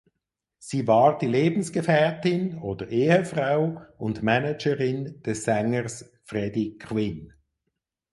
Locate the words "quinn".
6.79-7.31